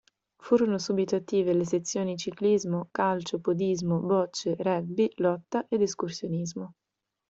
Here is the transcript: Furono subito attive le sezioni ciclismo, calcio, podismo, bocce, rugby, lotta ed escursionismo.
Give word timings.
Furono 0.39 0.79
subito 0.79 1.15
attive 1.15 1.53
le 1.53 1.63
sezioni 1.63 2.17
ciclismo, 2.17 2.87
calcio, 2.89 3.39
podismo, 3.39 3.99
bocce, 3.99 4.55
rugby, 4.59 5.07
lotta 5.17 5.67
ed 5.69 5.79
escursionismo. 5.83 6.73